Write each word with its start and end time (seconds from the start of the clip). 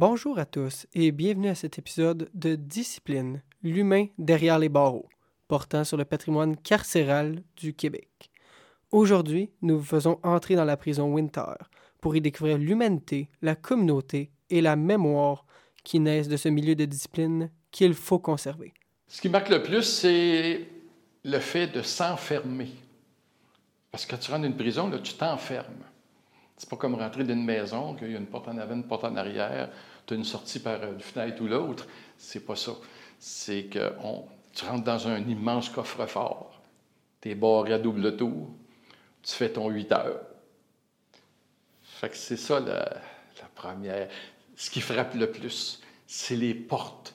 Bonjour 0.00 0.38
à 0.38 0.44
tous 0.44 0.86
et 0.94 1.10
bienvenue 1.10 1.48
à 1.48 1.56
cet 1.56 1.76
épisode 1.76 2.30
de 2.32 2.54
Discipline, 2.54 3.42
l'humain 3.64 4.06
derrière 4.16 4.60
les 4.60 4.68
barreaux, 4.68 5.08
portant 5.48 5.82
sur 5.82 5.96
le 5.96 6.04
patrimoine 6.04 6.56
carcéral 6.56 7.42
du 7.56 7.74
Québec. 7.74 8.30
Aujourd'hui, 8.92 9.50
nous 9.60 9.76
vous 9.80 9.84
faisons 9.84 10.20
entrer 10.22 10.54
dans 10.54 10.64
la 10.64 10.76
prison 10.76 11.12
Winter 11.12 11.52
pour 12.00 12.14
y 12.14 12.20
découvrir 12.20 12.58
l'humanité, 12.58 13.28
la 13.42 13.56
communauté 13.56 14.30
et 14.50 14.60
la 14.60 14.76
mémoire 14.76 15.44
qui 15.82 15.98
naissent 15.98 16.28
de 16.28 16.36
ce 16.36 16.48
milieu 16.48 16.76
de 16.76 16.84
discipline 16.84 17.50
qu'il 17.72 17.94
faut 17.94 18.20
conserver. 18.20 18.74
Ce 19.08 19.20
qui 19.20 19.28
marque 19.28 19.48
le 19.48 19.64
plus, 19.64 19.82
c'est 19.82 20.68
le 21.24 21.40
fait 21.40 21.66
de 21.66 21.82
s'enfermer. 21.82 22.70
Parce 23.90 24.06
que 24.06 24.12
quand 24.12 24.18
tu 24.18 24.30
rentres 24.30 24.42
dans 24.42 24.48
une 24.48 24.56
prison, 24.56 24.88
là, 24.88 25.00
tu 25.00 25.14
t'enfermes. 25.14 25.82
C'est 26.58 26.68
pas 26.68 26.76
comme 26.76 26.96
rentrer 26.96 27.22
dans 27.22 27.34
une 27.34 27.44
maison, 27.44 27.94
qu'il 27.94 28.10
y 28.10 28.16
a 28.16 28.18
une 28.18 28.26
porte 28.26 28.48
en 28.48 28.58
avant, 28.58 28.74
une 28.74 28.82
porte 28.82 29.04
en 29.04 29.14
arrière, 29.14 29.70
tu 30.06 30.14
as 30.14 30.16
une 30.16 30.24
sortie 30.24 30.58
par 30.58 30.82
une 30.82 31.00
fenêtre 31.00 31.40
ou 31.40 31.46
l'autre. 31.46 31.86
C'est 32.16 32.44
pas 32.44 32.56
ça. 32.56 32.72
C'est 33.20 33.64
que 33.64 33.92
tu 34.52 34.64
rentres 34.64 34.84
dans 34.84 35.06
un 35.06 35.20
immense 35.20 35.68
coffre-fort. 35.68 36.60
Tu 37.20 37.30
es 37.30 37.34
barré 37.36 37.74
à 37.74 37.78
double 37.78 38.16
tour. 38.16 38.48
Tu 39.22 39.32
fais 39.32 39.50
ton 39.50 39.68
8 39.68 39.92
heures. 39.92 40.20
Fait 41.82 42.08
que 42.08 42.16
c'est 42.16 42.36
ça 42.36 42.58
la 42.58 43.00
première. 43.54 44.08
Ce 44.56 44.68
qui 44.68 44.80
frappe 44.80 45.14
le 45.14 45.30
plus, 45.30 45.80
c'est 46.08 46.36
les 46.36 46.54
portes. 46.54 47.14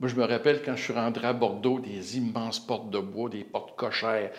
Moi, 0.00 0.08
je 0.08 0.14
me 0.14 0.24
rappelle 0.24 0.62
quand 0.62 0.76
je 0.76 0.84
suis 0.84 0.92
rentré 0.94 1.26
à 1.26 1.34
Bordeaux, 1.34 1.80
des 1.80 2.16
immenses 2.16 2.60
portes 2.60 2.88
de 2.88 3.00
bois, 3.00 3.28
des 3.28 3.44
portes 3.44 3.76
cochères 3.76 4.32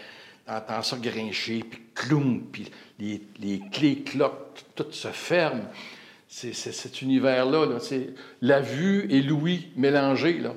entends 0.50 0.82
ça 0.82 0.98
grincher, 0.98 1.64
puis 1.70 1.82
cloum, 1.94 2.44
puis 2.52 2.70
les, 3.00 3.22
les, 3.40 3.60
clés 3.72 4.02
cloquent, 4.04 4.64
tout 4.76 4.92
se 4.92 5.10
ferme. 5.10 5.64
C'est 6.28 6.54
cet 6.54 7.02
univers-là, 7.02 7.66
là, 7.66 7.78
la 8.42 8.62
vue 8.62 9.08
et 9.10 9.22
l'ouïe 9.22 9.70
mélangés, 9.76 10.38
là, 10.38 10.54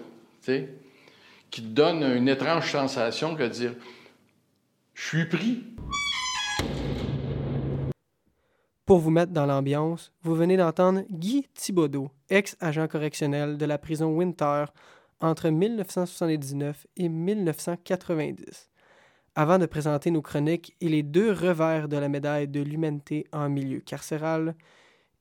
qui 1.51 1.63
te 1.63 1.67
donne 1.67 2.03
une 2.03 2.29
étrange 2.29 2.71
sensation 2.71 3.35
que 3.35 3.45
de 3.45 3.49
dire 3.49 3.75
Je 4.95 5.07
suis 5.07 5.25
pris. 5.27 5.65
Pour 8.85 8.99
vous 8.99 9.11
mettre 9.11 9.33
dans 9.33 9.47
l'ambiance, 9.47 10.13
vous 10.23 10.35
venez 10.35 10.57
d'entendre 10.57 11.05
Guy 11.11 11.47
Thibodeau, 11.55 12.11
ex-agent 12.29 12.89
correctionnel 12.89 13.57
de 13.57 13.65
la 13.65 13.79
prison 13.79 14.09
Winter 14.15 14.65
entre 15.21 15.49
1979 15.49 16.87
et 16.97 17.09
1990. 17.09 18.72
Avant 19.35 19.59
de 19.59 19.65
présenter 19.65 20.11
nos 20.11 20.21
chroniques 20.21 20.77
et 20.83 20.91
les 20.91 21.03
deux 21.03 21.33
revers 21.33 21.89
de 21.89 21.97
la 21.97 22.11
médaille 22.11 22.49
de 22.49 22.61
l'humanité 22.61 23.27
en 23.33 23.49
milieu 23.49 23.81
carcéral, 23.81 24.55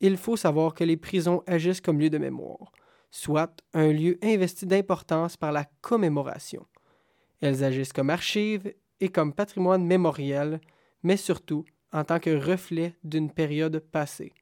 il 0.02 0.18
faut 0.18 0.36
savoir 0.36 0.74
que 0.74 0.84
les 0.84 0.98
prisons 0.98 1.44
agissent 1.48 1.80
comme 1.80 2.00
lieu 2.00 2.10
de 2.10 2.18
mémoire, 2.18 2.74
soit 3.10 3.56
un 3.74 3.88
lieu 3.88 4.18
investi 4.22 4.66
d'importance 4.66 5.38
par 5.38 5.54
la 5.54 5.64
commémoration. 5.80 6.66
Elles 7.40 7.64
agissent 7.64 7.94
comme 7.94 8.10
archives 8.10 8.74
et 9.00 9.08
comme 9.08 9.32
patrimoine 9.34 9.86
mémoriel, 9.86 10.60
mais 11.04 11.16
surtout 11.16 11.64
en 11.94 12.04
tant 12.04 12.20
que 12.20 12.36
reflet 12.36 12.94
d'une 13.06 13.32
période 13.32 13.80
passée. 13.80 14.34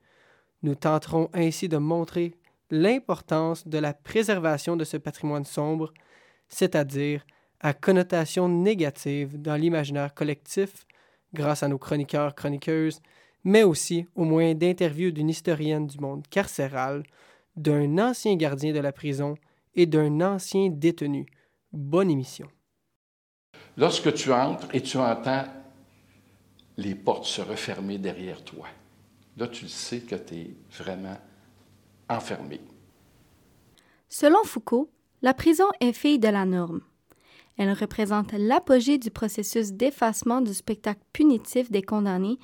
Nous 0.64 0.74
tenterons 0.74 1.30
ainsi 1.32 1.70
de 1.70 1.78
montrer 1.78 2.34
l'importance 2.72 3.68
de 3.68 3.78
la 3.78 3.94
préservation 3.94 4.76
de 4.76 4.84
ce 4.84 4.98
patrimoine 4.98 5.46
sombre, 5.46 5.94
c'est-à-dire 6.48 7.24
à 7.60 7.74
connotation 7.74 8.48
négative 8.48 9.42
dans 9.42 9.56
l'imaginaire 9.56 10.14
collectif 10.14 10.86
grâce 11.34 11.64
à 11.64 11.68
nos 11.68 11.78
chroniqueurs 11.78 12.36
chroniqueuses, 12.36 13.02
mais 13.44 13.64
aussi 13.64 14.08
au 14.16 14.24
moyen 14.24 14.54
d'interviews 14.56 15.12
d'une 15.12 15.30
historienne 15.30 15.88
du 15.88 16.00
monde 16.00 16.28
carcéral, 16.28 17.04
d'un 17.56 17.98
ancien 17.98 18.36
gardien 18.36 18.74
de 18.74 18.80
la 18.80 18.92
prison 18.92 19.36
et 19.76 19.86
d'un 19.86 20.22
ancien 20.22 20.70
détenu. 20.70 21.26
Bonne 21.72 22.10
émission. 22.10 22.48
Lorsque 23.78 24.14
tu 24.14 24.32
entres 24.32 24.68
et 24.74 24.82
tu 24.82 24.98
entends 24.98 25.46
les 26.78 26.96
portes 26.96 27.26
se 27.26 27.42
refermer 27.42 27.98
derrière 27.98 28.44
toi, 28.44 28.68
là 29.38 29.48
tu 29.48 29.68
sais 29.68 30.00
que 30.00 30.16
tu 30.16 30.36
es 30.36 30.56
vraiment 30.72 31.18
enfermé. 32.10 32.62
Selon 34.08 34.44
Foucault, 34.44 34.90
la 35.22 35.34
prison 35.34 35.68
est 35.80 35.94
fille 35.94 36.20
de 36.20 36.30
la 36.30 36.46
norme. 36.46 36.82
Elle 37.60 37.74
représente 37.74 38.32
l'apogée 38.32 38.98
du 38.98 39.12
processus 39.12 39.74
d'effacement 39.74 40.40
du 40.40 40.54
spectacle 40.54 41.02
punitif 41.12 41.70
des 41.70 41.82
condamnés 41.82 42.40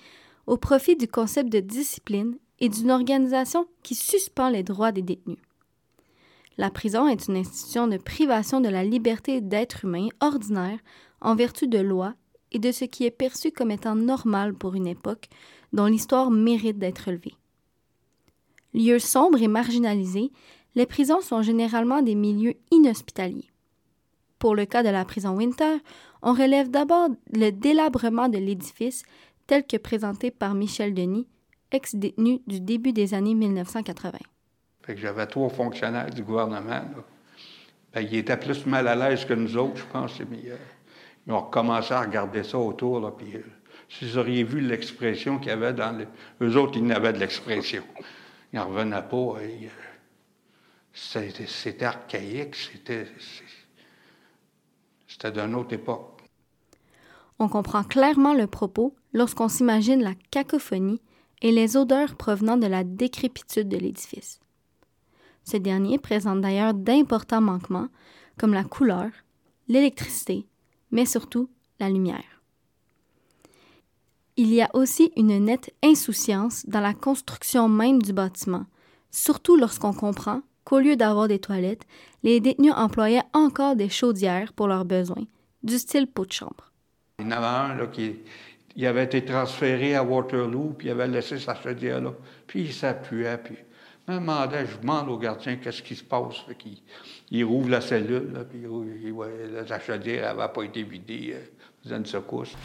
au 0.45 0.57
profit 0.57 0.97
du 0.97 1.07
concept 1.07 1.49
de 1.49 1.61
discipline 1.61 2.37
et 2.59 2.67
d'une 2.67 2.91
organisation 2.91 3.65
qui 3.81 3.95
suspend 3.95 4.49
les 4.49 4.61
droits 4.61 4.91
des 4.91 5.03
détenus. 5.03 5.37
La 6.57 6.69
prison 6.69 7.07
est 7.07 7.29
une 7.29 7.37
institution 7.37 7.87
de 7.87 7.95
privation 7.95 8.59
de 8.59 8.67
la 8.67 8.83
liberté 8.83 9.39
d'être 9.39 9.85
humain 9.85 10.09
ordinaire 10.19 10.79
en 11.21 11.33
vertu 11.33 11.69
de 11.69 11.79
lois 11.79 12.13
et 12.51 12.59
de 12.59 12.73
ce 12.73 12.83
qui 12.83 13.05
est 13.05 13.11
perçu 13.11 13.51
comme 13.51 13.71
étant 13.71 13.95
normal 13.95 14.53
pour 14.53 14.75
une 14.75 14.85
époque 14.85 15.29
dont 15.71 15.85
l'histoire 15.85 16.29
mérite 16.29 16.77
d'être 16.77 17.05
relevée. 17.05 17.35
Lieux 18.73 18.99
sombres 18.99 19.41
et 19.41 19.47
marginalisés, 19.47 20.33
les 20.75 20.85
prisons 20.85 21.21
sont 21.21 21.41
généralement 21.41 22.01
des 22.01 22.15
milieux 22.15 22.55
inhospitaliers. 22.71 23.49
Pour 24.39 24.55
le 24.55 24.65
cas 24.65 24.83
de 24.83 24.89
la 24.89 25.05
prison 25.05 25.35
Winter, 25.35 25.77
on 26.21 26.33
relève 26.33 26.69
d'abord 26.69 27.09
le 27.33 27.51
délabrement 27.51 28.29
de 28.29 28.37
l'édifice 28.37 29.03
tel 29.47 29.65
que 29.65 29.77
présenté 29.77 30.31
par 30.31 30.55
Michel 30.55 30.93
Denis, 30.93 31.27
ex-détenu 31.71 32.41
du 32.47 32.59
début 32.59 32.93
des 32.93 33.13
années 33.13 33.35
1980. 33.35 34.17
j'avais 34.95 35.27
trois 35.27 35.49
fonctionnaires 35.49 36.09
du 36.09 36.23
gouvernement. 36.23 36.81
Ils 37.95 38.15
étaient 38.15 38.37
plus 38.37 38.65
mal 38.65 38.87
à 38.87 38.95
l'aise 38.95 39.25
que 39.25 39.33
nous 39.33 39.55
autres, 39.57 39.77
je 39.77 39.85
pense. 39.85 40.19
Mais, 40.29 40.49
euh, 40.49 40.57
ils 41.25 41.33
ont 41.33 41.41
recommencé 41.41 41.93
à 41.93 42.01
regarder 42.01 42.43
ça 42.43 42.57
autour. 42.57 43.15
Puis, 43.15 43.35
euh, 43.35 43.43
si 43.87 44.05
vous 44.05 44.17
auriez 44.17 44.43
vu 44.43 44.59
l'expression 44.59 45.37
qu'il 45.39 45.47
y 45.47 45.51
avait 45.51 45.73
dans 45.73 45.97
les... 45.97 46.07
Eux 46.41 46.57
autres, 46.57 46.77
ils 46.77 46.85
n'avaient 46.85 47.13
de 47.13 47.19
l'expression. 47.19 47.83
Ils 48.51 48.57
n'en 48.57 48.67
revenaient 48.67 49.01
pas. 49.01 49.39
Euh, 49.39 49.67
c'était 50.93 51.85
archaïque. 51.85 52.55
C'était 52.55 53.07
On 57.39 57.49
comprend 57.49 57.83
clairement 57.83 58.33
le 58.33 58.47
propos 58.47 58.95
lorsqu'on 59.13 59.49
s'imagine 59.49 60.01
la 60.01 60.15
cacophonie 60.31 61.01
et 61.41 61.51
les 61.51 61.77
odeurs 61.77 62.15
provenant 62.15 62.57
de 62.57 62.67
la 62.67 62.83
décrépitude 62.83 63.69
de 63.69 63.77
l'édifice. 63.77 64.39
Ce 65.43 65.57
dernier 65.57 65.99
présente 65.99 66.41
d'ailleurs 66.41 66.73
d'importants 66.73 67.41
manquements 67.41 67.89
comme 68.37 68.53
la 68.53 68.63
couleur, 68.63 69.09
l'électricité, 69.67 70.47
mais 70.91 71.05
surtout 71.05 71.49
la 71.79 71.89
lumière. 71.89 72.41
Il 74.37 74.53
y 74.53 74.61
a 74.61 74.69
aussi 74.73 75.11
une 75.15 75.37
nette 75.45 75.73
insouciance 75.83 76.65
dans 76.67 76.81
la 76.81 76.93
construction 76.93 77.69
même 77.69 78.01
du 78.01 78.11
bâtiment, 78.11 78.65
surtout 79.11 79.55
lorsqu'on 79.55 79.93
comprend 79.93 80.41
qu'au 80.65 80.79
lieu 80.79 80.97
d'avoir 80.97 81.29
des 81.29 81.39
toilettes, 81.39 81.83
les 82.23 82.41
détenus 82.41 82.73
employaient 82.75 83.23
encore 83.33 83.75
des 83.75 83.89
chaudières 83.89 84.51
pour 84.51 84.67
leurs 84.67 84.83
besoins, 84.83 85.25
du 85.63 85.77
style 85.77 86.07
pot 86.07 86.25
de 86.25 86.33
chambre. 86.33 86.71
Il 87.19 87.25
y 87.25 87.27
en 87.29 87.31
avait 87.31 87.45
un 87.45 87.75
là, 87.75 87.87
qui 87.87 88.85
avait 88.85 89.05
été 89.05 89.23
transféré 89.23 89.95
à 89.95 90.03
Waterloo, 90.03 90.75
puis 90.77 90.87
il 90.87 90.91
avait 90.91 91.07
laissé 91.07 91.39
sa 91.39 91.55
chaudière 91.55 92.01
là, 92.01 92.13
puis 92.47 92.63
il 92.63 92.73
s'appuyait, 92.73 93.37
puis 93.37 93.55
je 94.07 94.13
demandais, 94.13 94.65
je 94.65 94.77
demande 94.77 95.09
au 95.09 95.17
gardien 95.17 95.55
qu'est-ce 95.55 95.81
qui 95.81 95.95
se 95.95 96.03
passe. 96.03 96.43
il, 96.65 96.77
il 97.31 97.43
rouvre 97.43 97.69
la 97.69 97.81
cellule, 97.81 98.45
puis 98.49 98.63
la 99.67 99.79
chaudière 99.79 100.35
n'avait 100.35 100.51
pas 100.51 100.63
été 100.63 100.83
vidée, 100.83 101.33
euh, 101.35 101.45
faisait 101.83 101.97
une 101.97 102.05
secousse. 102.05 102.55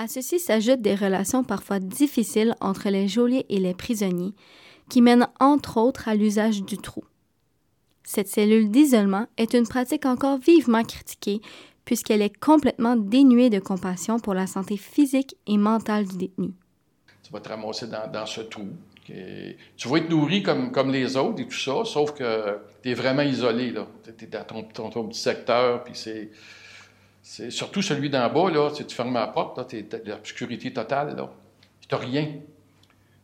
À 0.00 0.08
ceci 0.08 0.38
s'ajoutent 0.38 0.80
des 0.80 0.94
relations 0.94 1.44
parfois 1.44 1.78
difficiles 1.78 2.54
entre 2.62 2.88
les 2.88 3.06
geôliers 3.06 3.44
et 3.50 3.58
les 3.58 3.74
prisonniers, 3.74 4.32
qui 4.88 5.02
mènent 5.02 5.28
entre 5.40 5.76
autres 5.76 6.08
à 6.08 6.14
l'usage 6.14 6.62
du 6.62 6.78
trou. 6.78 7.04
Cette 8.02 8.28
cellule 8.28 8.70
d'isolement 8.70 9.26
est 9.36 9.52
une 9.52 9.68
pratique 9.68 10.06
encore 10.06 10.38
vivement 10.38 10.84
critiquée 10.84 11.42
puisqu'elle 11.84 12.22
est 12.22 12.34
complètement 12.34 12.96
dénuée 12.96 13.50
de 13.50 13.58
compassion 13.58 14.18
pour 14.18 14.32
la 14.32 14.46
santé 14.46 14.78
physique 14.78 15.36
et 15.46 15.58
mentale 15.58 16.06
du 16.06 16.16
détenu. 16.16 16.52
Tu 17.22 17.30
vas 17.30 17.40
te 17.40 17.50
ramasser 17.50 17.86
dans, 17.88 18.24
ce 18.24 18.40
trou. 18.40 18.68
tu 19.04 19.88
vas 19.88 19.98
être 19.98 20.08
nourri 20.08 20.42
comme, 20.42 20.72
comme 20.72 20.90
les 20.90 21.14
autres 21.18 21.42
et 21.42 21.46
tout 21.46 21.58
ça, 21.58 21.84
sauf 21.84 22.12
que 22.14 22.58
tu 22.82 22.88
es 22.88 22.94
vraiment 22.94 23.20
isolé. 23.20 23.74
Tu 24.02 24.24
es 24.24 24.28
dans 24.28 24.44
ton, 24.44 24.62
ton 24.88 25.08
petit 25.08 25.20
secteur, 25.20 25.84
puis 25.84 25.92
c'est 25.94 26.30
c'est 27.32 27.52
surtout 27.52 27.80
celui 27.80 28.10
d'en 28.10 28.28
bas, 28.28 28.50
là, 28.50 28.72
tu 28.72 28.92
fermes 28.92 29.14
la 29.14 29.28
porte, 29.28 29.68
tu 29.68 29.86
l'obscurité 30.04 30.72
totale, 30.72 31.14
là. 31.14 31.32
Tu 31.88 31.94
rien. 31.94 32.26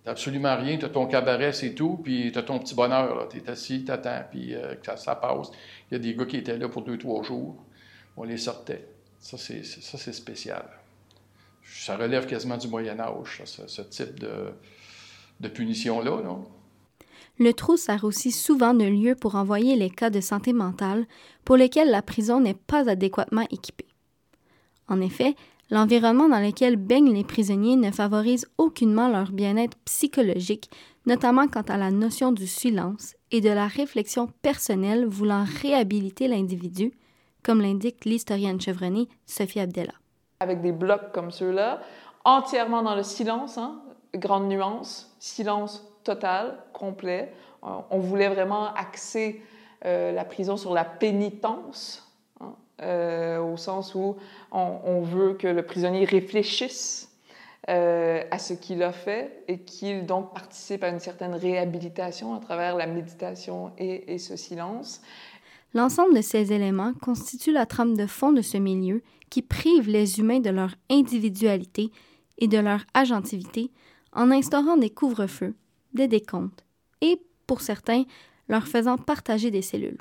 Tu 0.05 0.08
absolument 0.08 0.56
rien. 0.56 0.79
Tu 0.79 0.85
as 0.85 0.91
ton 0.91 1.08
cabaret, 1.08 1.53
c'est 1.53 1.75
tout, 1.75 1.99
puis 2.05 2.31
tu 2.31 2.38
as 2.38 2.44
ton 2.44 2.61
petit 2.61 2.76
bonheur, 2.76 3.29
Tu 3.29 3.38
es 3.38 3.50
assis, 3.50 3.85
tu 3.85 3.91
attends, 3.91 4.23
puis 4.31 4.55
euh, 4.55 4.76
ça, 4.94 5.17
passe. 5.17 5.50
Il 5.91 5.94
y 5.94 5.97
a 5.97 5.99
des 5.99 6.14
gars 6.14 6.25
qui 6.25 6.37
étaient 6.37 6.56
là 6.56 6.69
pour 6.69 6.82
deux, 6.82 6.97
trois 6.99 7.25
jours. 7.25 7.56
On 8.17 8.23
les 8.23 8.37
sortait. 8.37 8.87
Ça, 9.19 9.37
c'est, 9.38 9.64
ça, 9.64 9.99
c'est 9.99 10.12
spécial. 10.12 10.64
Ça 11.64 11.97
relève 11.97 12.26
quasiment 12.26 12.59
du 12.59 12.69
Moyen 12.69 13.00
Âge, 13.00 13.43
ce, 13.44 13.82
type 13.82 14.20
de, 14.20 14.52
de 15.41 15.49
punition-là. 15.49 16.23
Non? 16.23 16.44
Le 17.41 17.52
trou 17.52 17.76
sert 17.76 18.05
aussi 18.05 18.31
souvent 18.31 18.73
de 18.73 18.85
lieu 18.85 19.17
pour 19.17 19.35
envoyer 19.35 19.75
les 19.75 19.91
cas 19.91 20.11
de 20.11 20.20
santé 20.20 20.52
mentale 20.52 21.06
pour 21.44 21.56
lesquels 21.56 21.91
la 21.91 22.02
prison 22.02 22.41
n'est 22.41 22.55
pas 22.55 22.88
adéquatement 22.88 23.49
équipée. 23.50 23.87
En 24.88 25.00
effet, 25.00 25.35
l'environnement 25.71 26.29
dans 26.29 26.41
lequel 26.41 26.77
baignent 26.77 27.12
les 27.12 27.25
prisonniers 27.25 27.77
ne 27.77 27.91
favorise 27.91 28.47
aucunement 28.59 29.09
leur 29.09 29.33
bien-être 29.33 29.77
psychologique, 29.85 30.71
notamment 31.06 31.49
quant 31.49 31.62
à 31.62 31.77
la 31.77 31.91
notion 31.91 32.33
du 32.33 32.47
silence 32.47 33.15
et 33.31 33.41
de 33.41 33.50
la 33.50 33.67
réflexion 33.67 34.29
personnelle 34.43 35.06
voulant 35.06 35.44
réhabiliter 35.62 36.29
l'individu, 36.29 36.93
comme 37.43 37.61
l'indique 37.61 38.05
l'historienne 38.05 38.61
chevronnée 38.61 39.09
Sophie 39.25 39.61
Abdella. 39.61 39.93
Avec 40.41 40.61
des 40.61 40.73
blocs 40.73 41.12
comme 41.12 41.31
ceux-là, 41.31 41.81
entièrement 42.25 42.83
dans 42.83 42.94
le 42.94 43.03
silence, 43.03 43.56
hein, 43.59 43.81
grande 44.15 44.49
nuance, 44.49 45.15
silence 45.19 45.85
total, 46.05 46.59
complet. 46.73 47.33
Euh, 47.65 47.69
on 47.91 47.99
voulait 47.99 48.29
vraiment 48.29 48.73
axer 48.75 49.43
euh, 49.85 50.12
la 50.12 50.25
prison 50.25 50.56
sur 50.56 50.73
la 50.73 50.85
pénitence, 50.85 52.06
euh, 52.82 53.38
au 53.40 53.56
sens 53.56 53.94
où 53.94 54.17
on, 54.52 55.00
veut 55.00 55.34
que 55.34 55.49
le 55.49 55.62
prisonnier 55.64 56.05
réfléchisse 56.05 57.11
à 57.69 58.38
ce 58.38 58.52
qu'il 58.52 58.81
a 58.84 58.93
fait 58.93 59.43
et 59.49 59.58
qu'il 59.58 60.06
donc 60.06 60.32
participe 60.32 60.84
à 60.84 60.88
une 60.88 61.00
certaine 61.00 61.34
réhabilitation 61.34 62.32
à 62.32 62.38
travers 62.38 62.76
la 62.76 62.87
méditation 62.87 63.73
et, 63.76 64.14
et 64.14 64.19
ce 64.19 64.37
silence. 64.37 65.00
L'ensemble 65.75 66.14
de 66.14 66.20
ces 66.20 66.52
éléments 66.52 66.93
constitue 67.02 67.52
la 67.52 67.67
trame 67.67 67.96
de 67.96 68.06
fond 68.06 68.31
de 68.31 68.40
ce 68.40 68.56
milieu 68.56 69.02
qui 69.31 69.43
prive 69.43 69.88
les 69.88 70.20
humains 70.20 70.38
de 70.38 70.50
leur 70.50 70.75
individualité 70.90 71.90
et 72.38 72.49
de 72.49 72.58
leur 72.58 72.84
agentivité 72.94 73.70
en 74.12 74.31
instaurant 74.31 74.76
des 74.76 74.90
couvre-feux, 74.90 75.55
des 75.93 76.08
décomptes 76.08 76.64
et, 77.00 77.20
pour 77.46 77.61
certains, 77.61 78.05
leur 78.49 78.67
faisant 78.67 78.96
partager 78.96 79.50
des 79.50 79.62
cellules. 79.62 79.99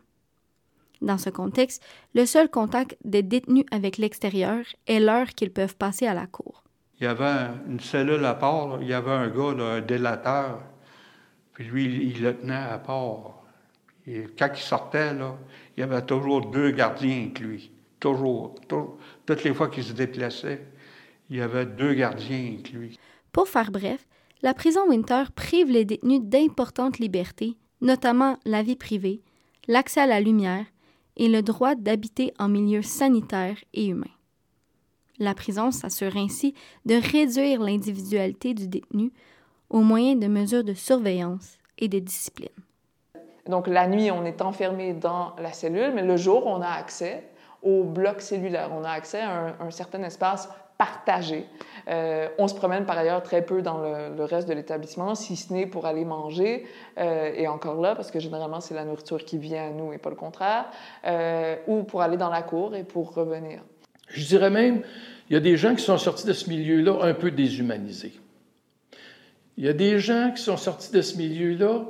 Dans 1.01 1.17
ce 1.17 1.29
contexte, 1.29 1.83
le 2.13 2.25
seul 2.25 2.49
contact 2.49 2.97
des 3.03 3.23
détenus 3.23 3.65
avec 3.71 3.97
l'extérieur 3.97 4.63
est 4.87 4.99
l'heure 4.99 5.29
qu'ils 5.29 5.51
peuvent 5.51 5.75
passer 5.75 6.07
à 6.07 6.13
la 6.13 6.27
cour. 6.27 6.63
Il 6.99 7.03
y 7.03 7.07
avait 7.07 7.49
une 7.67 7.79
cellule 7.79 8.23
à 8.23 8.35
part, 8.35 8.79
il 8.81 8.87
y 8.87 8.93
avait 8.93 9.11
un 9.11 9.27
gars, 9.27 9.63
un 9.63 9.81
délateur, 9.81 10.61
puis 11.53 11.65
lui, 11.65 11.85
il 11.85 12.21
le 12.21 12.37
tenait 12.37 12.53
à 12.53 12.77
part. 12.77 13.43
Et 14.07 14.27
quand 14.37 14.49
il 14.53 14.61
sortait, 14.61 15.13
là, 15.13 15.35
il 15.75 15.81
y 15.81 15.83
avait 15.83 16.05
toujours 16.05 16.49
deux 16.51 16.71
gardiens 16.71 17.23
avec 17.23 17.39
lui. 17.39 17.71
Toujours, 17.99 18.55
Toutes 19.25 19.43
les 19.43 19.53
fois 19.53 19.69
qu'il 19.69 19.83
se 19.83 19.93
déplaçait, 19.93 20.65
il 21.29 21.37
y 21.37 21.41
avait 21.41 21.65
deux 21.65 21.93
gardiens 21.93 22.53
avec 22.53 22.71
lui. 22.71 22.99
Pour 23.31 23.47
faire 23.47 23.71
bref, 23.71 24.05
la 24.41 24.53
prison 24.53 24.81
Winter 24.87 25.23
prive 25.33 25.69
les 25.69 25.85
détenus 25.85 26.21
d'importantes 26.21 26.99
libertés, 26.99 27.57
notamment 27.81 28.37
la 28.45 28.61
vie 28.61 28.75
privée, 28.75 29.21
l'accès 29.67 30.01
à 30.01 30.07
la 30.07 30.19
lumière 30.19 30.65
et 31.17 31.27
le 31.27 31.41
droit 31.41 31.75
d'habiter 31.75 32.33
en 32.39 32.47
milieu 32.47 32.81
sanitaire 32.81 33.57
et 33.73 33.87
humain. 33.87 34.05
La 35.17 35.33
prison 35.33 35.71
s'assure 35.71 36.17
ainsi 36.17 36.53
de 36.85 36.95
réduire 36.95 37.61
l'individualité 37.61 38.53
du 38.53 38.67
détenu 38.67 39.11
au 39.69 39.79
moyen 39.79 40.15
de 40.15 40.27
mesures 40.27 40.63
de 40.63 40.73
surveillance 40.73 41.57
et 41.77 41.87
de 41.87 41.99
discipline. 41.99 42.49
Donc 43.47 43.67
la 43.67 43.87
nuit, 43.87 44.11
on 44.11 44.25
est 44.25 44.41
enfermé 44.41 44.93
dans 44.93 45.35
la 45.37 45.53
cellule, 45.53 45.91
mais 45.93 46.03
le 46.03 46.17
jour, 46.17 46.45
on 46.47 46.61
a 46.61 46.69
accès 46.69 47.23
au 47.61 47.83
bloc 47.83 48.21
cellulaire. 48.21 48.69
On 48.73 48.83
a 48.83 48.89
accès 48.89 49.21
à 49.21 49.55
un, 49.59 49.71
certain 49.71 50.03
espace 50.03 50.49
partagé. 50.77 51.45
Euh, 51.87 52.27
on 52.37 52.47
se 52.47 52.55
promène 52.55 52.85
par 52.85 52.97
ailleurs 52.97 53.23
très 53.23 53.45
peu 53.45 53.61
dans 53.61 53.77
le, 53.77 54.23
reste 54.23 54.47
de 54.47 54.53
l'établissement, 54.53 55.15
si 55.15 55.35
ce 55.35 55.53
n'est 55.53 55.67
pour 55.67 55.85
aller 55.85 56.03
manger, 56.03 56.65
euh, 56.97 57.31
et 57.33 57.47
encore 57.47 57.79
là, 57.79 57.95
parce 57.95 58.11
que 58.11 58.19
généralement 58.19 58.59
c'est 58.59 58.73
la 58.73 58.83
nourriture 58.83 59.23
qui 59.23 59.37
vient 59.37 59.67
à 59.67 59.69
nous 59.69 59.93
et 59.93 59.97
pas 59.97 60.09
le 60.09 60.15
contraire, 60.15 60.65
euh, 61.05 61.55
ou 61.67 61.83
pour 61.83 62.01
aller 62.01 62.17
dans 62.17 62.29
la 62.29 62.41
cour 62.41 62.75
et 62.75 62.83
pour 62.83 63.13
revenir. 63.13 63.61
Je 64.09 64.25
dirais 64.25 64.49
même, 64.49 64.81
il 65.29 65.33
y 65.33 65.37
a 65.37 65.39
des 65.39 65.57
gens 65.57 65.75
qui 65.75 65.83
sont 65.83 65.97
sortis 65.97 66.27
de 66.27 66.33
ce 66.33 66.49
milieu-là 66.49 66.99
un 67.01 67.13
peu 67.13 67.31
déshumanisés. 67.31 68.13
Il 69.57 69.63
y 69.63 69.69
a 69.69 69.73
des 69.73 69.99
gens 69.99 70.31
qui 70.35 70.41
sont 70.41 70.57
sortis 70.57 70.91
de 70.91 71.01
ce 71.01 71.17
milieu-là 71.17 71.85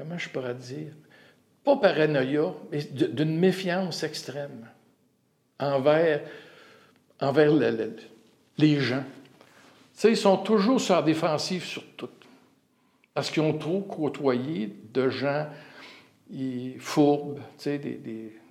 comment 0.00 0.18
je 0.18 0.28
pourrais 0.28 0.54
dire, 0.54 0.92
pas 1.64 1.76
paranoïa, 1.76 2.54
mais 2.70 2.82
d'une 2.82 3.38
méfiance 3.38 4.02
extrême 4.02 4.68
envers, 5.58 6.22
envers 7.20 7.52
les 8.58 8.80
gens. 8.80 9.04
Tu 9.98 10.08
ils 10.08 10.16
sont 10.16 10.38
toujours 10.38 10.80
sur 10.80 10.94
la 10.94 11.02
défensive 11.02 11.64
sur 11.64 11.84
tout. 11.96 12.08
Parce 13.12 13.30
qu'ils 13.30 13.42
ont 13.42 13.58
trop 13.58 13.80
côtoyé 13.80 14.74
de 14.94 15.10
gens 15.10 15.46
fourbes, 16.78 17.38
tu 17.58 17.64
sais, 17.64 17.78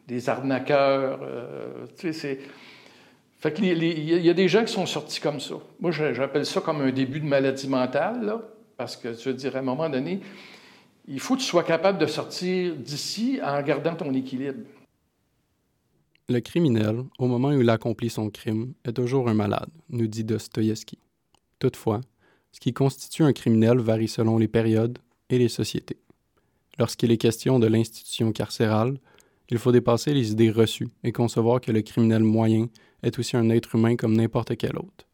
des, 0.08 0.30
arnaqueurs. 0.30 1.20
Euh, 1.24 1.86
sais, 1.96 2.40
Fait 3.40 3.54
qu'il 3.54 3.84
y 3.84 4.30
a 4.30 4.34
des 4.34 4.48
gens 4.48 4.64
qui 4.64 4.74
sont 4.74 4.86
sortis 4.86 5.20
comme 5.20 5.40
ça. 5.40 5.56
Moi, 5.80 5.92
j'appelle 5.92 6.46
ça 6.46 6.62
comme 6.62 6.82
un 6.82 6.92
début 6.92 7.20
de 7.20 7.26
maladie 7.26 7.68
mentale, 7.68 8.36
parce 8.78 8.96
que, 8.96 9.14
je 9.14 9.30
veux 9.30 9.36
dire, 9.36 9.56
à 9.56 9.60
un 9.60 9.64
moment 9.64 9.90
donné, 9.90 10.20
il 11.08 11.20
faut 11.20 11.36
que 11.36 11.40
tu 11.40 11.46
sois 11.46 11.64
capable 11.64 11.98
de 11.98 12.06
sortir 12.06 12.76
d'ici 12.76 13.40
en 13.44 13.62
gardant 13.62 13.96
ton 13.96 14.14
équilibre. 14.14 14.60
Le 16.30 16.42
criminel, 16.42 17.06
au 17.18 17.26
moment 17.26 17.48
où 17.50 17.60
il 17.60 17.70
accomplit 17.72 18.12
son 18.12 18.30
crime, 18.30 18.74
est 18.86 18.94
toujours 18.94 19.30
un 19.30 19.34
malade, 19.34 19.70
nous 19.90 20.06
dit 20.06 20.24
Dostoïevski. 20.24 21.00
Toutefois, 21.58 22.02
ce 22.52 22.60
qui 22.60 22.72
constitue 22.72 23.24
un 23.24 23.34
criminel 23.34 23.80
varie 23.80 24.08
selon 24.08 24.38
les 24.38 24.48
périodes 24.48 25.00
et 25.32 25.40
les 25.40 25.50
sociétés. 25.50 25.98
Lorsqu'il 26.78 27.12
est 27.12 27.18
question 27.18 27.58
de 27.58 27.66
l'institution 27.66 28.32
carcérale, 28.32 29.00
il 29.50 29.58
faut 29.58 29.72
dépasser 29.72 30.14
les 30.14 30.32
idées 30.32 30.52
reçues 30.52 30.90
et 31.04 31.12
concevoir 31.12 31.62
que 31.62 31.72
le 31.72 31.82
criminel 31.82 32.24
moyen 32.24 32.68
est 33.02 33.18
aussi 33.18 33.36
un 33.36 33.50
être 33.50 33.74
humain 33.74 33.96
comme 33.96 34.16
n'importe 34.16 34.56
quel 34.56 34.78
autre, 34.78 35.08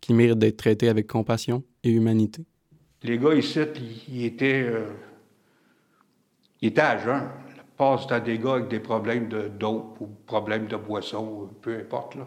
qui 0.00 0.14
mérite 0.14 0.38
d'être 0.38 0.56
traité 0.56 0.88
avec 0.88 1.06
compassion 1.06 1.62
et 1.82 1.90
humanité. 1.90 2.42
Les 3.02 3.18
gars 3.18 3.34
ici, 3.34 3.60
ils 4.08 4.24
étaient 4.24 4.62
euh, 4.62 4.86
il 6.62 6.68
était 6.68 6.80
à. 6.80 7.43
Passe 7.76 8.10
à 8.10 8.20
des 8.20 8.38
gars 8.38 8.54
avec 8.54 8.68
des 8.68 8.80
problèmes 8.80 9.28
de 9.28 9.48
dope 9.48 10.00
ou 10.00 10.08
problèmes 10.26 10.66
de 10.66 10.76
boisson, 10.76 11.50
peu 11.60 11.76
importe. 11.76 12.14
Là. 12.14 12.24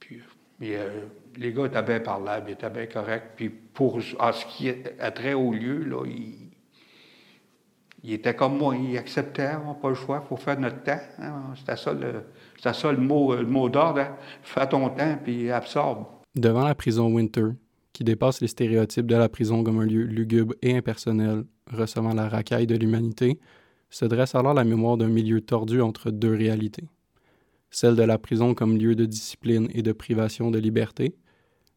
Puis, 0.00 0.20
mais, 0.58 0.76
euh, 0.76 1.06
les 1.36 1.52
gars 1.52 1.66
étaient 1.66 1.82
bien 1.82 2.00
parlables, 2.00 2.50
ils 2.50 2.52
étaient 2.54 2.70
bien 2.70 2.86
corrects. 2.86 3.32
Puis 3.36 3.48
pour 3.48 4.00
en 4.18 4.32
ce 4.32 4.46
qui 4.46 4.70
a 4.98 5.10
trait 5.10 5.34
au 5.34 5.52
lieu, 5.52 5.84
là, 5.84 6.04
ils, 6.04 6.50
il 8.02 8.12
étaient 8.12 8.34
comme 8.34 8.56
moi, 8.56 8.74
ils 8.76 8.96
acceptaient, 8.98 9.52
on 9.62 9.68
n'a 9.68 9.74
pas 9.74 9.90
le 9.90 9.94
choix, 9.94 10.22
il 10.24 10.28
faut 10.28 10.36
faire 10.36 10.58
notre 10.58 10.82
temps. 10.82 11.00
Hein. 11.20 11.54
C'était 11.56 11.76
ça 11.76 11.92
le, 11.92 12.24
ça 12.58 12.92
le 12.92 12.98
mot, 12.98 13.34
le 13.34 13.46
mot 13.46 13.68
d'ordre. 13.68 14.00
Hein. 14.00 14.16
Fais 14.42 14.68
ton 14.68 14.88
temps, 14.88 15.18
puis 15.22 15.50
absorbe. 15.50 16.06
Devant 16.34 16.64
la 16.64 16.74
prison 16.74 17.12
Winter, 17.12 17.48
qui 17.92 18.04
dépasse 18.04 18.40
les 18.40 18.48
stéréotypes 18.48 19.06
de 19.06 19.16
la 19.16 19.28
prison 19.28 19.62
comme 19.62 19.80
un 19.80 19.86
lieu 19.86 20.02
lugubre 20.02 20.54
et 20.62 20.76
impersonnel, 20.76 21.44
recevant 21.70 22.14
la 22.14 22.28
racaille 22.28 22.66
de 22.66 22.76
l'humanité, 22.76 23.38
se 23.90 24.04
dresse 24.04 24.34
alors 24.34 24.54
la 24.54 24.64
mémoire 24.64 24.96
d'un 24.96 25.08
milieu 25.08 25.40
tordu 25.40 25.82
entre 25.82 26.10
deux 26.10 26.34
réalités. 26.34 26.88
Celle 27.70 27.96
de 27.96 28.02
la 28.02 28.18
prison 28.18 28.54
comme 28.54 28.78
lieu 28.78 28.94
de 28.94 29.04
discipline 29.04 29.68
et 29.74 29.82
de 29.82 29.92
privation 29.92 30.50
de 30.50 30.58
liberté, 30.58 31.14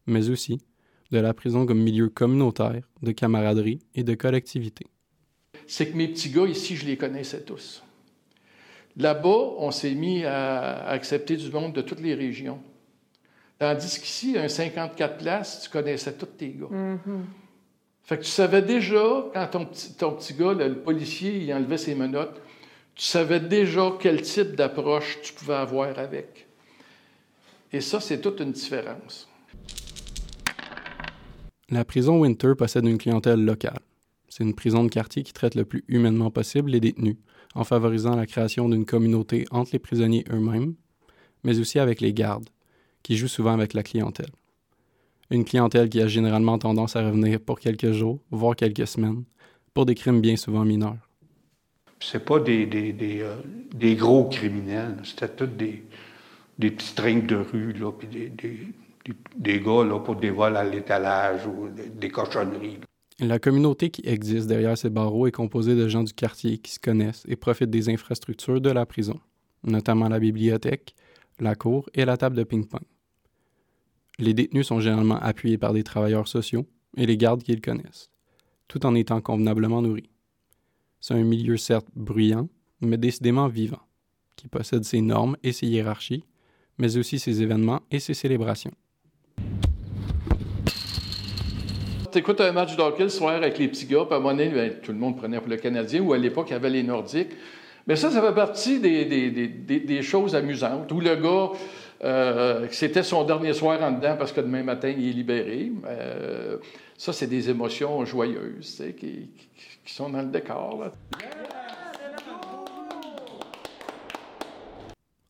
mais 0.06 0.30
aussi 0.30 0.60
de 1.10 1.18
la 1.18 1.34
prison 1.34 1.66
comme 1.66 1.80
milieu 1.80 2.08
communautaire, 2.08 2.82
de 3.02 3.12
camaraderie 3.12 3.80
et 3.94 4.02
de 4.02 4.14
collectivité. 4.14 4.86
C'est 5.66 5.90
que 5.90 5.96
mes 5.96 6.08
petits 6.08 6.30
gars 6.30 6.46
ici, 6.46 6.76
je 6.76 6.86
les 6.86 6.96
connaissais 6.96 7.42
tous. 7.42 7.82
Là-bas, 8.96 9.54
on 9.58 9.70
s'est 9.70 9.94
mis 9.94 10.24
à 10.24 10.86
accepter 10.88 11.36
du 11.36 11.50
monde 11.50 11.72
de 11.72 11.82
toutes 11.82 12.00
les 12.00 12.14
régions. 12.14 12.60
Tandis 13.58 14.00
qu'ici, 14.00 14.36
un 14.36 14.48
54 14.48 15.18
places, 15.18 15.62
tu 15.62 15.70
connaissais 15.70 16.14
tous 16.14 16.26
tes 16.26 16.50
gars. 16.50 16.66
Mm-hmm. 16.70 17.22
Fait 18.04 18.18
que 18.18 18.22
tu 18.22 18.30
savais 18.30 18.60
déjà, 18.60 19.24
quand 19.32 19.46
ton 19.50 19.64
petit, 19.64 19.94
ton 19.94 20.12
petit 20.12 20.34
gars, 20.34 20.52
le, 20.52 20.74
policier, 20.74 21.38
il 21.38 21.52
enlevait 21.54 21.78
ses 21.78 21.94
menottes, 21.94 22.38
tu 22.94 23.04
savais 23.06 23.40
déjà 23.40 23.94
quel 23.98 24.20
type 24.20 24.54
d'approche 24.54 25.20
tu 25.22 25.32
pouvais 25.32 25.54
avoir 25.54 25.98
avec. 25.98 26.46
Et 27.72 27.80
ça, 27.80 28.00
c'est 28.00 28.20
toute 28.20 28.40
une 28.40 28.52
différence. 28.52 29.26
La 31.70 31.86
prison 31.86 32.20
Winter 32.20 32.52
possède 32.58 32.84
une 32.84 32.98
clientèle 32.98 33.42
locale. 33.42 33.80
C'est 34.28 34.44
une 34.44 34.54
prison 34.54 34.84
de 34.84 34.90
quartier 34.90 35.22
qui 35.22 35.32
traite 35.32 35.54
le 35.54 35.64
plus 35.64 35.82
humainement 35.88 36.30
possible 36.30 36.70
les 36.70 36.80
détenus, 36.80 37.16
en 37.54 37.64
favorisant 37.64 38.16
la 38.16 38.26
création 38.26 38.68
d'une 38.68 38.84
communauté 38.84 39.46
entre 39.50 39.70
les 39.72 39.78
prisonniers 39.78 40.24
eux-mêmes, 40.30 40.74
mais 41.42 41.58
aussi 41.58 41.78
avec 41.78 42.02
les 42.02 42.12
gardes, 42.12 42.50
qui 43.02 43.16
jouent 43.16 43.28
souvent 43.28 43.54
avec 43.54 43.72
la 43.72 43.82
clientèle 43.82 44.30
une 45.30 45.44
clientèle 45.44 45.88
qui 45.88 46.00
a 46.00 46.06
généralement 46.06 46.58
tendance 46.58 46.96
à 46.96 47.04
revenir 47.04 47.40
pour 47.40 47.58
quelques 47.58 47.92
jours, 47.92 48.20
voire 48.30 48.56
quelques 48.56 48.86
semaines, 48.86 49.24
pour 49.72 49.86
des 49.86 49.94
crimes 49.94 50.20
bien 50.20 50.36
souvent 50.36 50.64
mineurs. 50.64 50.96
C'est 52.00 52.24
pas 52.24 52.38
des, 52.38 52.66
des, 52.66 52.92
des, 52.92 53.20
euh, 53.22 53.36
des, 53.74 53.96
gros 53.96 54.28
criminels, 54.28 54.96
c'était 55.04 55.28
tous 55.28 55.46
des, 55.46 55.84
des 56.58 56.70
petits 56.70 56.94
trains 56.94 57.20
de 57.20 57.36
rue, 57.36 57.72
là, 57.72 57.92
puis 57.92 58.08
des, 58.08 58.30
des 59.36 59.60
gars 59.60 59.84
là, 59.84 59.98
pour 60.00 60.16
des 60.16 60.30
vols 60.30 60.56
à 60.56 60.64
l'étalage 60.64 61.46
ou 61.46 61.68
des 61.68 62.08
cochonneries. 62.10 62.78
La 63.20 63.38
communauté 63.38 63.90
qui 63.90 64.02
existe 64.06 64.48
derrière 64.48 64.76
ces 64.76 64.90
barreaux 64.90 65.26
est 65.26 65.32
composée 65.32 65.76
de 65.76 65.88
gens 65.88 66.02
du 66.02 66.12
quartier 66.12 66.58
qui 66.58 66.72
se 66.72 66.80
connaissent 66.80 67.22
et 67.28 67.36
profitent 67.36 67.70
des 67.70 67.88
infrastructures 67.88 68.60
de 68.60 68.70
la 68.70 68.86
prison, 68.86 69.20
notamment 69.62 70.08
la 70.08 70.18
bibliothèque, 70.18 70.94
la 71.38 71.54
cour 71.54 71.88
et 71.94 72.04
la 72.04 72.16
table 72.16 72.36
de 72.36 72.42
ping-pong. 72.44 72.82
Les 74.20 74.32
détenus 74.32 74.68
sont 74.68 74.78
généralement 74.78 75.18
appuyés 75.18 75.58
par 75.58 75.72
des 75.72 75.82
travailleurs 75.82 76.28
sociaux 76.28 76.66
et 76.96 77.04
les 77.04 77.16
gardes 77.16 77.42
qu'ils 77.42 77.60
connaissent, 77.60 78.10
tout 78.68 78.86
en 78.86 78.94
étant 78.94 79.20
convenablement 79.20 79.82
nourris. 79.82 80.10
C'est 81.00 81.14
un 81.14 81.24
milieu 81.24 81.56
certes 81.56 81.88
bruyant, 81.96 82.48
mais 82.80 82.96
décidément 82.96 83.48
vivant, 83.48 83.82
qui 84.36 84.46
possède 84.46 84.84
ses 84.84 85.00
normes 85.00 85.36
et 85.42 85.50
ses 85.50 85.66
hiérarchies, 85.66 86.24
mais 86.78 86.96
aussi 86.96 87.18
ses 87.18 87.42
événements 87.42 87.80
et 87.90 87.98
ses 87.98 88.14
célébrations. 88.14 88.70
Tu 92.12 92.18
écoutes 92.18 92.40
un 92.40 92.52
match 92.52 92.76
de 92.76 92.82
hockey 92.82 93.02
le 93.02 93.08
soir 93.08 93.34
avec 93.34 93.58
les 93.58 93.66
petits 93.66 93.86
gars, 93.86 94.04
puis 94.04 94.14
à 94.14 94.18
un 94.18 94.20
moment 94.20 94.36
donné, 94.36 94.48
ben, 94.48 94.74
tout 94.80 94.92
le 94.92 94.98
monde 94.98 95.16
prenait 95.16 95.40
pour 95.40 95.48
le 95.48 95.56
Canadien, 95.56 96.00
ou 96.02 96.12
à 96.12 96.18
l'époque, 96.18 96.46
il 96.50 96.52
y 96.52 96.56
avait 96.56 96.70
les 96.70 96.84
Nordiques. 96.84 97.32
Mais 97.88 97.96
ça, 97.96 98.12
ça 98.12 98.22
fait 98.22 98.34
partie 98.34 98.78
des, 98.78 99.04
des, 99.04 99.30
des, 99.30 99.80
des 99.80 100.02
choses 100.02 100.36
amusantes, 100.36 100.92
où 100.92 101.00
le 101.00 101.16
gars, 101.16 101.50
euh, 102.02 102.66
c'était 102.70 103.02
son 103.02 103.24
dernier 103.24 103.52
soir 103.52 103.80
en 103.82 103.92
dedans 103.92 104.16
parce 104.18 104.32
que 104.32 104.40
demain 104.40 104.62
matin, 104.62 104.88
il 104.88 105.08
est 105.08 105.12
libéré. 105.12 105.72
Euh, 105.86 106.58
ça, 106.96 107.12
c'est 107.12 107.26
des 107.26 107.50
émotions 107.50 108.04
joyeuses 108.04 108.82
tu 108.84 108.94
qui, 108.94 109.30
sont 109.86 110.10
dans 110.10 110.22
le 110.22 110.28
décor. 110.28 110.90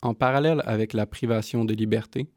En 0.01 0.13
parallèle 0.13 0.61
avec 0.65 0.93
la 0.93 1.05
privation 1.05 1.65
de 1.65 1.73
liberté, 1.73 2.27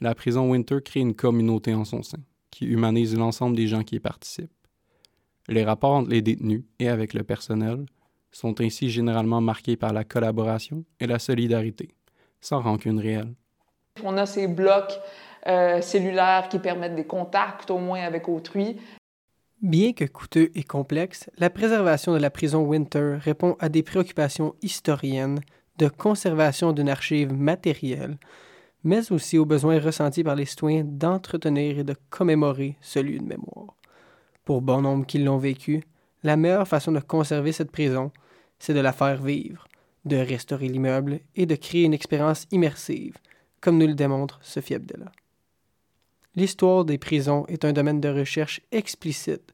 la 0.00 0.14
prison 0.14 0.50
Winter 0.50 0.78
crée 0.84 1.00
une 1.00 1.14
communauté 1.14 1.72
en 1.72 1.84
son 1.84 2.02
sein, 2.02 2.18
qui 2.50 2.66
humanise 2.66 3.16
l'ensemble 3.16 3.56
des 3.56 3.66
gens 3.66 3.82
qui 3.82 3.96
y 3.96 4.00
participent. 4.00 4.50
Les 5.48 5.64
rapports 5.64 5.92
entre 5.92 6.10
les 6.10 6.22
détenus 6.22 6.64
et 6.78 6.88
avec 6.88 7.14
le 7.14 7.22
personnel 7.22 7.86
sont 8.32 8.60
ainsi 8.60 8.90
généralement 8.90 9.40
marqués 9.40 9.76
par 9.76 9.92
la 9.92 10.04
collaboration 10.04 10.84
et 11.00 11.06
la 11.06 11.18
solidarité, 11.18 11.88
sans 12.40 12.60
rancune 12.60 13.00
réelle. 13.00 13.34
On 14.04 14.16
a 14.16 14.26
ces 14.26 14.46
blocs 14.46 14.98
euh, 15.46 15.80
cellulaires 15.80 16.48
qui 16.48 16.58
permettent 16.58 16.94
des 16.96 17.06
contacts 17.06 17.70
au 17.70 17.78
moins 17.78 18.02
avec 18.02 18.28
autrui. 18.28 18.76
Bien 19.62 19.92
que 19.92 20.04
coûteux 20.04 20.50
et 20.54 20.62
complexe, 20.62 21.30
la 21.38 21.50
préservation 21.50 22.12
de 22.12 22.18
la 22.18 22.30
prison 22.30 22.62
Winter 22.62 23.16
répond 23.20 23.56
à 23.58 23.68
des 23.68 23.82
préoccupations 23.82 24.54
historiennes 24.60 25.40
de 25.78 25.88
conservation 25.88 26.72
d'une 26.72 26.88
archive 26.88 27.32
matérielle, 27.32 28.18
mais 28.84 29.10
aussi 29.12 29.38
aux 29.38 29.46
besoins 29.46 29.80
ressentis 29.80 30.24
par 30.24 30.36
les 30.36 30.44
citoyens 30.44 30.84
d'entretenir 30.84 31.78
et 31.78 31.84
de 31.84 31.96
commémorer 32.10 32.76
ce 32.80 32.98
lieu 32.98 33.18
de 33.18 33.24
mémoire. 33.24 33.74
Pour 34.44 34.62
bon 34.62 34.82
nombre 34.82 35.06
qui 35.06 35.18
l'ont 35.18 35.38
vécu, 35.38 35.82
la 36.22 36.36
meilleure 36.36 36.68
façon 36.68 36.92
de 36.92 37.00
conserver 37.00 37.52
cette 37.52 37.70
prison, 37.70 38.10
c'est 38.58 38.74
de 38.74 38.80
la 38.80 38.92
faire 38.92 39.22
vivre, 39.22 39.66
de 40.04 40.16
restaurer 40.16 40.68
l'immeuble 40.68 41.20
et 41.34 41.46
de 41.46 41.56
créer 41.56 41.84
une 41.84 41.94
expérience 41.94 42.46
immersive, 42.50 43.16
comme 43.66 43.78
nous 43.78 43.88
le 43.88 43.94
démontre 43.94 44.38
Sophie 44.42 44.76
Abdella. 44.76 45.10
L'histoire 46.36 46.84
des 46.84 46.98
prisons 46.98 47.46
est 47.48 47.64
un 47.64 47.72
domaine 47.72 48.00
de 48.00 48.08
recherche 48.08 48.60
explicite 48.70 49.52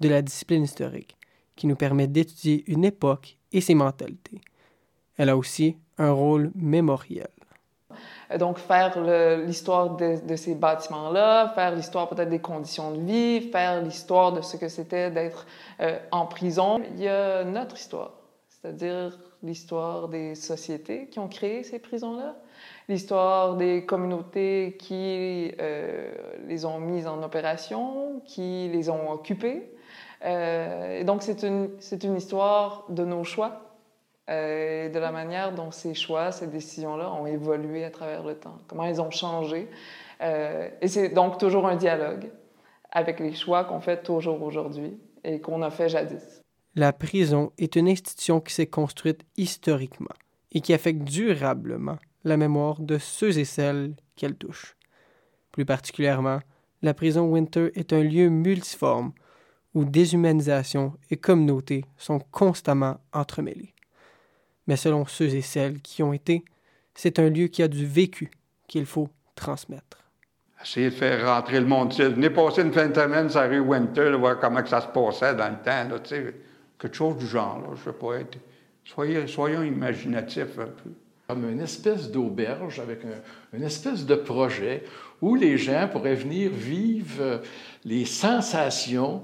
de 0.00 0.10
la 0.10 0.20
discipline 0.20 0.64
historique 0.64 1.16
qui 1.56 1.66
nous 1.66 1.74
permet 1.74 2.06
d'étudier 2.06 2.62
une 2.66 2.84
époque 2.84 3.38
et 3.52 3.62
ses 3.62 3.74
mentalités. 3.74 4.42
Elle 5.16 5.30
a 5.30 5.36
aussi 5.38 5.78
un 5.96 6.10
rôle 6.12 6.52
mémoriel. 6.54 7.30
Donc, 8.38 8.58
faire 8.58 9.00
l'histoire 9.46 9.96
de, 9.96 10.36
ces 10.36 10.54
bâtiments-là, 10.54 11.50
faire 11.54 11.74
l'histoire 11.74 12.10
peut-être 12.10 12.28
des 12.28 12.40
conditions 12.40 12.90
de 12.90 13.00
vie, 13.00 13.40
faire 13.50 13.82
l'histoire 13.82 14.32
de 14.32 14.42
ce 14.42 14.58
que 14.58 14.68
c'était 14.68 15.10
d'être 15.10 15.46
euh, 15.80 15.98
en 16.12 16.26
prison. 16.26 16.82
Il 16.90 17.00
y 17.00 17.08
a 17.08 17.44
notre 17.44 17.76
histoire, 17.76 18.12
c'est-à-dire 18.46 19.18
l'histoire 19.42 20.08
des 20.08 20.34
sociétés 20.34 21.08
qui 21.08 21.18
ont 21.18 21.28
créé 21.28 21.62
ces 21.62 21.78
prisons-là, 21.78 22.36
l'histoire 22.88 23.56
des 23.56 23.84
communautés 23.84 24.76
qui 24.78 25.52
euh, 25.60 26.12
les 26.46 26.64
ont 26.64 26.78
mises 26.78 27.06
en 27.06 27.22
opération, 27.22 28.20
qui 28.24 28.68
les 28.68 28.90
ont 28.90 29.10
occupées. 29.10 29.70
Euh, 30.24 31.00
et 31.00 31.04
donc, 31.04 31.22
c'est 31.22 31.42
une, 31.42 31.70
une 32.02 32.16
histoire 32.16 32.84
de 32.88 33.04
nos 33.04 33.24
choix, 33.24 33.76
euh, 34.30 34.88
de 34.88 34.98
la 34.98 35.12
manière 35.12 35.52
dont 35.54 35.70
ces 35.70 35.94
choix, 35.94 36.32
ces 36.32 36.46
décisions-là 36.46 37.12
ont 37.12 37.26
évolué 37.26 37.84
à 37.84 37.90
travers 37.90 38.22
le 38.22 38.34
temps, 38.34 38.58
comment 38.66 38.84
ils 38.84 39.00
ont 39.00 39.10
changé. 39.10 39.68
Et 40.80 40.88
c'est 40.88 41.10
donc 41.10 41.36
toujours 41.36 41.66
un 41.66 41.76
dialogue 41.76 42.30
avec 42.90 43.20
les 43.20 43.34
choix 43.34 43.64
qu'on 43.64 43.80
fait 43.80 44.02
toujours 44.02 44.40
aujourd'hui 44.42 44.96
et 45.22 45.38
qu'on 45.40 45.60
a 45.60 45.68
fait 45.70 45.90
jadis. 45.90 46.40
La 46.74 46.94
prison 46.94 47.52
est 47.58 47.76
une 47.76 47.88
institution 47.88 48.40
qui 48.40 48.54
s'est 48.54 48.68
construite 48.68 49.20
historiquement 49.36 50.14
et 50.52 50.60
qui 50.60 50.72
affecte 50.72 51.02
durablement 51.02 51.98
la 52.24 52.36
mémoire 52.36 52.80
de 52.80 52.98
ceux 52.98 53.38
et 53.38 53.44
celles 53.44 53.94
qu'elle 54.16 54.36
touche. 54.36 54.76
Plus 55.52 55.64
particulièrement, 55.64 56.40
la 56.82 56.94
prison 56.94 57.30
Winter 57.30 57.70
est 57.74 57.92
un 57.92 58.02
lieu 58.02 58.28
multiforme 58.28 59.12
où 59.74 59.84
déshumanisation 59.84 60.94
et 61.10 61.16
communauté 61.16 61.84
sont 61.96 62.20
constamment 62.30 63.00
entremêlées 63.12 63.74
mais 64.66 64.76
selon 64.76 65.06
ceux 65.06 65.34
et 65.34 65.42
celles 65.42 65.80
qui 65.80 66.02
ont 66.02 66.12
été, 66.12 66.44
c'est 66.94 67.18
un 67.18 67.28
lieu 67.28 67.48
qui 67.48 67.62
a 67.62 67.68
du 67.68 67.86
vécu 67.86 68.30
qu'il 68.66 68.86
faut 68.86 69.08
transmettre. 69.34 69.98
Essayer 70.62 70.90
de 70.90 70.94
faire 70.94 71.26
rentrer 71.26 71.60
le 71.60 71.66
monde. 71.66 71.92
Venez 71.92 72.30
passer 72.30 72.62
une 72.62 72.72
fin 72.72 72.88
de 72.88 72.94
semaine 72.94 73.28
sur 73.28 73.40
la 73.40 73.48
rue 73.48 73.60
Winter, 73.60 74.12
voir 74.12 74.38
comment 74.38 74.64
ça 74.64 74.80
se 74.80 74.86
passait 74.86 75.34
dans 75.34 75.50
le 75.50 75.62
temps. 75.62 75.88
Là, 75.88 75.98
quelque 76.78 76.96
chose 76.96 77.16
du 77.18 77.26
genre. 77.26 77.62
Je 77.76 77.84
sais 77.84 77.92
pas. 77.92 78.38
Soyez, 78.84 79.26
soyons 79.26 79.62
imaginatifs 79.62 80.58
un 80.58 80.66
peu. 80.66 80.90
Comme 81.26 81.48
une 81.50 81.60
espèce 81.60 82.10
d'auberge 82.10 82.80
avec 82.80 83.04
un, 83.04 83.56
une 83.56 83.62
espèce 83.62 84.04
de 84.04 84.14
projet 84.14 84.84
où 85.22 85.34
les 85.34 85.56
gens 85.56 85.88
pourraient 85.90 86.14
venir 86.14 86.50
vivre 86.50 87.40
les 87.84 88.04
sensations 88.04 89.22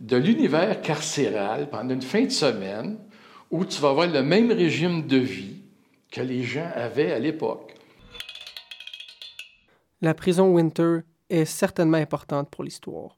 de 0.00 0.16
l'univers 0.16 0.80
carcéral 0.80 1.68
pendant 1.68 1.94
une 1.94 2.02
fin 2.02 2.24
de 2.24 2.30
semaine 2.30 2.98
où 3.50 3.64
tu 3.64 3.80
vas 3.80 3.90
avoir 3.90 4.06
le 4.06 4.22
même 4.22 4.50
régime 4.50 5.06
de 5.06 5.18
vie 5.18 5.62
que 6.10 6.20
les 6.20 6.42
gens 6.42 6.70
avaient 6.74 7.12
à 7.12 7.18
l'époque. 7.18 7.74
La 10.00 10.14
prison 10.14 10.52
Winter 10.52 10.98
est 11.30 11.44
certainement 11.44 11.98
importante 11.98 12.50
pour 12.50 12.64
l'histoire, 12.64 13.16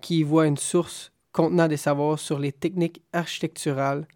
qui 0.00 0.20
y 0.20 0.22
voit 0.22 0.46
une 0.46 0.56
source 0.56 1.12
contenant 1.32 1.68
des 1.68 1.76
savoirs 1.76 2.18
sur 2.18 2.38
les 2.38 2.52
techniques 2.52 3.02
architecturales, 3.12 4.06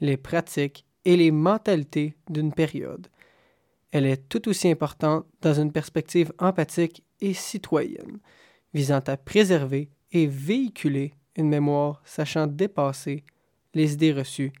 les 0.00 0.16
pratiques 0.16 0.84
et 1.04 1.16
les 1.16 1.30
mentalités 1.30 2.14
d'une 2.28 2.52
période. 2.52 3.08
Elle 3.92 4.06
est 4.06 4.28
tout 4.28 4.48
aussi 4.48 4.68
importante 4.68 5.26
dans 5.40 5.54
une 5.54 5.72
perspective 5.72 6.32
empathique 6.38 7.02
et 7.20 7.34
citoyenne, 7.34 8.18
visant 8.72 9.02
à 9.06 9.16
préserver 9.16 9.90
et 10.12 10.26
véhiculer 10.26 11.14
une 11.36 11.48
mémoire 11.48 12.02
sachant 12.04 12.46
dépasser 12.46 13.24
les 13.74 13.94
idées 13.94 14.12
reçues 14.12 14.52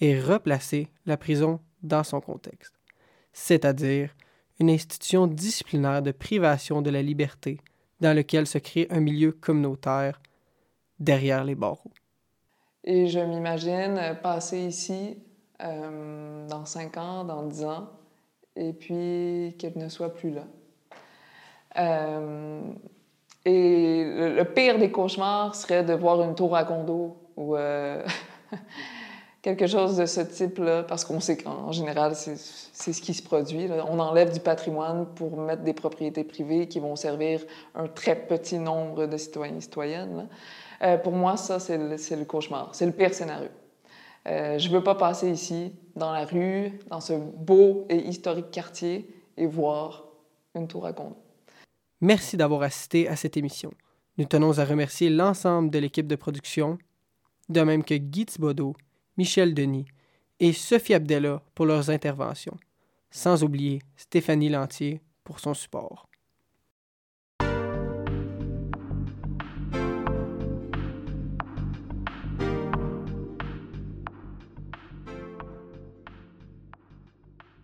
et 0.00 0.18
replacer 0.18 0.88
la 1.06 1.16
prison 1.16 1.60
dans 1.82 2.04
son 2.04 2.20
contexte, 2.20 2.74
c'est-à-dire 3.32 4.14
une 4.58 4.70
institution 4.70 5.26
disciplinaire 5.26 6.02
de 6.02 6.12
privation 6.12 6.82
de 6.82 6.90
la 6.90 7.02
liberté 7.02 7.58
dans 8.00 8.14
lequel 8.14 8.46
se 8.46 8.58
crée 8.58 8.86
un 8.90 9.00
milieu 9.00 9.32
communautaire 9.32 10.20
derrière 10.98 11.44
les 11.44 11.54
barreaux. 11.54 11.92
Et 12.84 13.08
je 13.08 13.18
m'imagine 13.18 14.18
passer 14.22 14.60
ici 14.60 15.18
euh, 15.62 16.46
dans 16.48 16.64
cinq 16.64 16.96
ans, 16.96 17.24
dans 17.24 17.42
dix 17.42 17.64
ans, 17.64 17.88
et 18.56 18.72
puis 18.72 19.54
qu'elle 19.58 19.76
ne 19.76 19.88
soit 19.88 20.14
plus 20.14 20.30
là. 20.30 20.42
Euh, 21.78 22.60
et 23.44 24.04
le, 24.04 24.42
pire 24.44 24.78
des 24.78 24.90
cauchemars 24.90 25.54
serait 25.54 25.84
de 25.84 25.92
voir 25.92 26.22
une 26.22 26.34
tour 26.34 26.56
à 26.56 26.64
condo 26.64 27.16
ou 27.36 27.56
euh, 27.56 28.02
quelque 29.42 29.66
chose 29.66 29.96
de 29.96 30.06
ce 30.06 30.20
type-là, 30.22 30.82
parce 30.84 31.04
qu'on 31.04 31.20
sait 31.20 31.36
qu'en 31.36 31.72
général, 31.72 32.14
c'est 32.14 32.36
ce 32.36 33.00
qui 33.00 33.14
se 33.14 33.22
produit. 33.22 33.68
On 33.88 33.98
enlève 33.98 34.32
du 34.32 34.40
patrimoine 34.40 35.06
pour 35.14 35.36
mettre 35.36 35.62
des 35.62 35.74
propriétés 35.74 36.24
privées 36.24 36.68
qui 36.68 36.80
vont 36.80 36.96
servir 36.96 37.40
un 37.74 37.86
très 37.86 38.16
petit 38.16 38.58
nombre 38.58 39.06
de 39.06 39.16
citoyens 39.16 39.56
et 39.56 39.60
citoyennes. 39.60 40.28
Pour 41.02 41.12
moi, 41.12 41.36
ça, 41.36 41.60
c'est 41.60 41.76
le, 41.76 42.24
cauchemar. 42.24 42.70
C'est 42.72 42.86
le 42.86 42.92
pire 42.92 43.12
scénario. 43.12 43.48
Euh, 44.26 44.58
je 44.58 44.68
ne 44.68 44.74
veux 44.74 44.82
pas 44.82 44.94
passer 44.94 45.30
ici, 45.30 45.72
dans 45.96 46.12
la 46.12 46.24
rue, 46.24 46.78
dans 46.88 47.00
ce 47.00 47.14
beau 47.14 47.86
et 47.88 47.96
historique 47.96 48.50
quartier, 48.50 49.08
et 49.36 49.46
voir 49.46 50.04
une 50.54 50.68
tour 50.68 50.86
à 50.86 50.92
condos. 50.92 51.16
Merci 52.00 52.36
d'avoir 52.36 52.62
assisté 52.62 53.08
à 53.08 53.16
cette 53.16 53.36
émission. 53.36 53.72
Nous 54.18 54.24
tenons 54.24 54.58
à 54.58 54.64
remercier 54.64 55.08
l'ensemble 55.10 55.70
de 55.70 55.78
l'équipe 55.78 56.06
de 56.06 56.16
production, 56.16 56.78
de 57.48 57.60
même 57.62 57.84
que 57.84 57.94
Guy 57.94 58.26
Thibodeau, 58.26 58.74
Michel 59.16 59.54
Denis 59.54 59.86
et 60.40 60.52
Sophie 60.52 60.94
Abdella 60.94 61.42
pour 61.54 61.66
leurs 61.66 61.90
interventions, 61.90 62.56
sans 63.10 63.42
oublier 63.44 63.80
Stéphanie 63.96 64.48
Lantier 64.48 65.00
pour 65.24 65.40
son 65.40 65.54
support. 65.54 66.09